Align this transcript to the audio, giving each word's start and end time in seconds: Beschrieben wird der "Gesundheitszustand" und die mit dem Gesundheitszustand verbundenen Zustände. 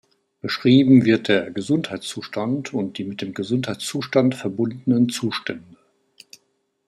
Beschrieben 0.41 1.05
wird 1.05 1.27
der 1.27 1.51
"Gesundheitszustand" 1.51 2.73
und 2.73 2.97
die 2.97 3.03
mit 3.03 3.21
dem 3.21 3.35
Gesundheitszustand 3.35 4.33
verbundenen 4.33 5.09
Zustände. 5.09 5.77